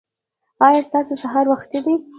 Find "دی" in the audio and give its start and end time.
1.85-1.93